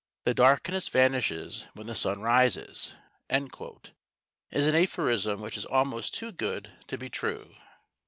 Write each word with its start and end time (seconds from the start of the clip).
"The 0.23 0.33
darkness 0.33 0.87
vanishes 0.87 1.67
when 1.75 1.85
the 1.85 1.93
sun 1.93 2.21
rises" 2.21 2.95
is 3.29 4.67
an 4.67 4.73
aphorism 4.75 5.41
which 5.41 5.57
is 5.57 5.65
almost 5.67 6.15
too 6.15 6.31
good 6.31 6.71
to 6.87 6.97
be 6.97 7.07
true. 7.07 7.53